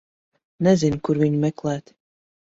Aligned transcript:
Nezinu, 0.67 0.99
kur 1.09 1.19
viņu 1.23 1.41
meklēt. 1.43 1.93